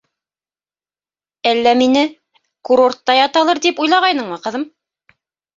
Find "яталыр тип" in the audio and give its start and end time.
3.21-3.83